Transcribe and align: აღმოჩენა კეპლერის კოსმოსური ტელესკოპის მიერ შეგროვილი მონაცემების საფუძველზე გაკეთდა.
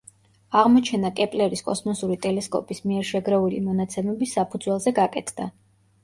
აღმოჩენა 0.59 1.09
კეპლერის 1.17 1.59
კოსმოსური 1.67 2.15
ტელესკოპის 2.23 2.81
მიერ 2.91 3.05
შეგროვილი 3.09 3.59
მონაცემების 3.67 4.33
საფუძველზე 4.39 4.95
გაკეთდა. 5.01 5.47